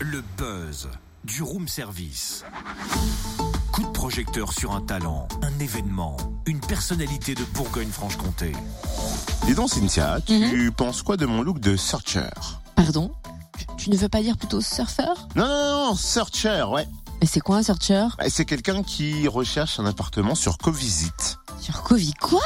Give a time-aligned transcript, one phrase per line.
[0.00, 0.88] Le buzz
[1.24, 2.44] du room service.
[3.72, 6.16] Coup de projecteur sur un talent, un événement,
[6.46, 8.52] une personnalité de Bourgogne-Franche-Comté.
[9.46, 12.28] Dis donc, Cynthia, tu penses quoi de mon look de searcher?
[12.76, 13.10] Pardon?
[13.76, 15.28] Tu ne veux pas dire plutôt surfeur?
[15.34, 16.86] Non, non, non, searcher, ouais.
[17.20, 18.06] Mais c'est quoi un searcher?
[18.18, 21.38] Bah, C'est quelqu'un qui recherche un appartement sur Covisit.
[21.60, 22.40] Sur Covid quoi?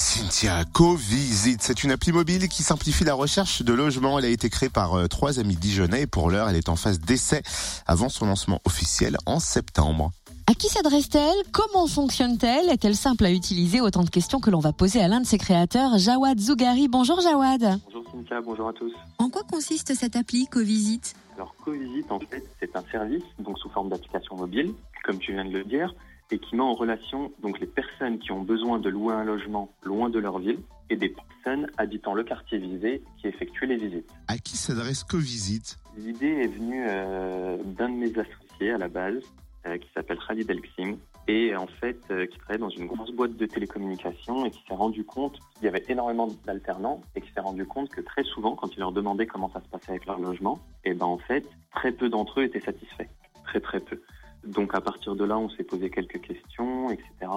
[0.00, 4.18] Cynthia, Covisit, c'est une appli mobile qui simplifie la recherche de logement.
[4.18, 6.76] Elle a été créée par euh, trois amis dijonnais et pour l'heure, elle est en
[6.76, 7.42] phase d'essai
[7.86, 10.10] avant son lancement officiel en septembre.
[10.46, 11.36] À qui s'adresse-t-elle?
[11.52, 12.70] Comment fonctionne-t-elle?
[12.70, 13.82] Est-elle simple à utiliser?
[13.82, 16.88] Autant de questions que l'on va poser à l'un de ses créateurs, Jawad Zougari.
[16.88, 17.78] Bonjour Jawad.
[17.84, 18.92] Bonjour Cynthia, bonjour à tous.
[19.18, 23.68] En quoi consiste cette appli Covisit Alors Covisit, en fait, c'est un service, donc sous
[23.68, 24.72] forme d'application mobile,
[25.04, 25.94] comme tu viens de le dire,
[26.30, 29.72] et qui met en relation donc les personnes qui ont besoin de louer un logement
[29.82, 34.10] loin de leur ville et des personnes habitant le quartier visé qui effectuent les visites.
[34.28, 39.22] À qui s'adresse Covisit L'idée est venue euh, d'un de mes associés à la base,
[39.66, 40.96] euh, qui s'appelle Khalid Elksim,
[41.28, 44.74] et en fait euh, qui travaille dans une grosse boîte de télécommunications et qui s'est
[44.74, 48.56] rendu compte qu'il y avait énormément d'alternants et qui s'est rendu compte que très souvent,
[48.56, 51.44] quand il leur demandait comment ça se passait avec leur logement, et ben en fait,
[51.74, 53.08] très peu d'entre eux étaient satisfaits.
[53.44, 54.00] Très très peu.
[54.44, 57.30] Donc à partir de là, on s'est posé quelques questions, etc.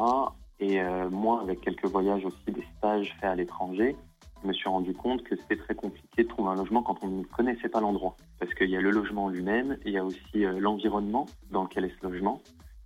[0.60, 3.96] Et euh, moi, avec quelques voyages aussi, des stages faits à l'étranger,
[4.44, 7.08] je me suis rendu compte que c'était très compliqué de trouver un logement quand on
[7.08, 8.16] ne connaissait pas l'endroit.
[8.40, 11.86] Parce qu'il y a le logement lui-même, il y a aussi euh, l'environnement dans lequel
[11.86, 12.42] est ce logement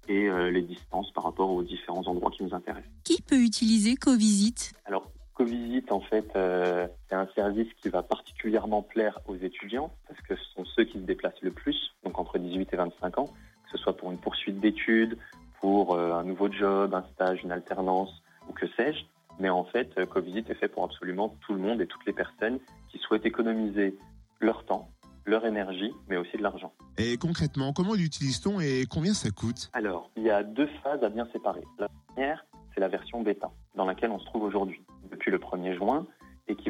[0.08, 2.90] et euh, les distances par rapport aux différents endroits qui nous intéressent.
[3.04, 8.82] Qui peut utiliser Covisit Alors, Covisit, en fait, euh, c'est un service qui va particulièrement
[8.82, 12.38] plaire aux étudiants parce que ce sont ceux qui se déplacent le plus, donc entre
[12.38, 13.30] 18 et 25 ans,
[13.72, 15.18] que ce soit pour une poursuite d'études,
[15.60, 18.12] pour euh, un nouveau job, un stage, une alternance
[18.50, 19.04] ou que sais-je.
[19.40, 22.14] Mais en fait, euh, Covisit est fait pour absolument tout le monde et toutes les
[22.14, 22.60] personnes
[22.90, 23.96] qui souhaitent économiser
[24.40, 24.90] leur temps,
[25.26, 26.74] leur énergie, mais aussi de l'argent.
[26.98, 29.70] Et concrètement, comment l'utilise-t-on et combien ça coûte?
[29.74, 31.62] Alors, il y a deux phases à bien séparer.
[31.78, 34.82] La première, c'est la version bêta, dans laquelle on se trouve aujourd'hui,
[35.12, 36.08] depuis le 1er juin,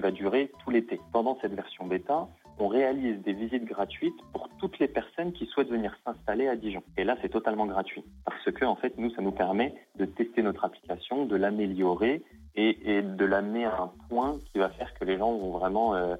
[0.08, 1.00] va durer tout l'été.
[1.12, 2.28] Pendant cette version bêta,
[2.60, 6.82] on réalise des visites gratuites pour toutes les personnes qui souhaitent venir s'installer à Dijon.
[6.98, 8.04] Et là, c'est totalement gratuit.
[8.26, 12.24] Parce que, en fait, nous, ça nous permet de tester notre application, de l'améliorer
[12.56, 16.16] et, de l'amener à un point qui va faire que les gens vont vraiment euh,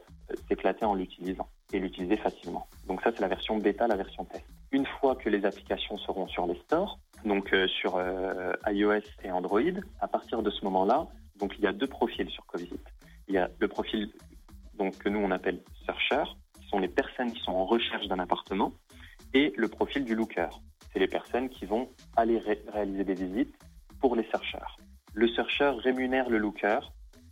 [0.48, 2.68] s'éclater en l'utilisant et l'utiliser facilement.
[2.88, 4.46] Donc ça, c'est la version bêta, la version test.
[4.72, 9.32] Une fois que les applications seront sur les stores, donc euh, sur euh, iOS et
[9.32, 11.08] Android, à partir de ce moment-là,
[11.40, 12.80] donc il y a deux profils sur Covisit.
[13.28, 14.12] Il y a le profil
[14.78, 16.24] donc que nous on appelle searcher,
[16.60, 18.74] qui sont les personnes qui sont en recherche d'un appartement,
[19.34, 20.50] et le profil du looker.
[20.94, 23.54] C'est les personnes qui vont aller ré réaliser des visites
[24.00, 24.60] pour les searchers.
[25.14, 26.80] Le searcher rémunère le looker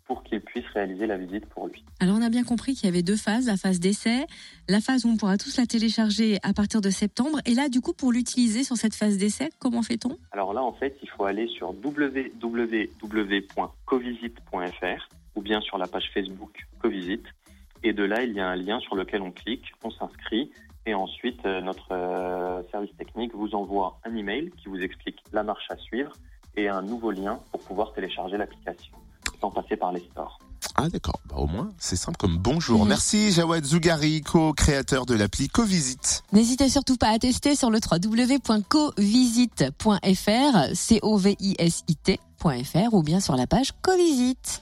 [0.06, 1.84] pour qu'il puisse réaliser la visite pour lui.
[2.00, 4.28] Alors on a bien compris qu'il y avait deux phases, la phase d'essai,
[4.70, 7.82] la phase où on pourra tous la télécharger à partir de septembre, et là du
[7.82, 10.16] coup pour l'utiliser sur cette phase d'essai, comment fait-on?
[10.32, 12.86] Alors là en fait il faut aller sur www.covisit.fr
[15.36, 17.24] ou bien sur la page Facebook Covisit,
[17.84, 20.52] et de là il y a un lien sur lequel on clique, on s'inscrit,
[20.86, 25.44] et ensuite euh, notre euh, service technique vous envoie un email qui vous explique la
[25.44, 26.12] marche à suivre
[26.56, 28.94] et un nouveau lien pour pouvoir télécharger l'application
[29.42, 30.40] sans passer par les stores.
[30.78, 32.86] Ah d'accord, bah, au moins c'est simple comme bonjour.
[32.86, 36.24] Merci Jawad Zougari, co-créateur de l'appli Covisit.
[36.34, 42.94] N'hésitez surtout pas à tester sur le www.covisit.fr, c o v i s i t.fr
[42.94, 44.62] ou bien sur la page Covisit.